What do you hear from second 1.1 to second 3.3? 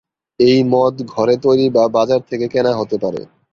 ঘরে তৈরি বা বাজার থেকে কেনা হতে পারে।